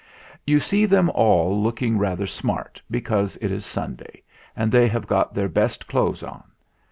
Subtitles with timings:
[0.47, 4.23] You see them all looking rather smart, because it is Sunday,
[4.55, 6.43] and they have got their best clothes on.